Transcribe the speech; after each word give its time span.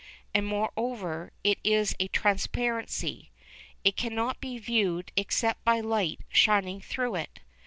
And, 0.33 0.47
moreover, 0.47 1.31
it 1.43 1.59
is 1.63 1.95
a 1.99 2.07
transparency: 2.07 3.29
it 3.83 3.95
cannot 3.95 4.41
be 4.41 4.57
viewed 4.57 5.11
except 5.15 5.63
by 5.63 5.79
light 5.79 6.21
shining 6.31 6.81
through 6.81 7.13
it. 7.17 7.39